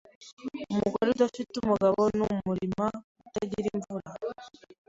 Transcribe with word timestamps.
Umugore 0.73 1.07
udafite 1.11 1.53
umugabo 1.57 2.01
ni 2.15 2.23
umurima 2.31 2.85
utagira 3.27 3.67
imvura 3.75 4.09